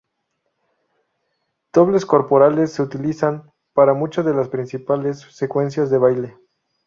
Dobles 1.71 2.07
corporales 2.07 2.71
se 2.73 2.81
utilizan 2.81 3.51
para 3.73 3.93
muchas 3.93 4.25
de 4.25 4.33
las 4.33 4.49
principales 4.49 5.19
secuencias 5.19 5.91
de 5.91 5.99
baile. 5.99 6.37